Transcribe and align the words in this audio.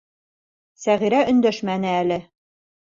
Сәғирә 0.87 1.21
өндәшмәне 1.35 1.95
әле. 2.03 2.23